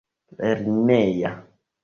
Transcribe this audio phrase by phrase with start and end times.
[0.39, 1.31] lerneja